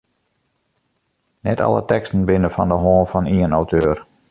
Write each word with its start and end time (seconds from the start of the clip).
Net 1.49 1.61
alle 1.67 1.83
teksten 1.91 2.25
binne 2.31 2.49
fan 2.55 2.71
de 2.73 2.77
hân 2.85 3.05
fan 3.11 3.29
ien 3.35 3.57
auteur. 3.59 3.95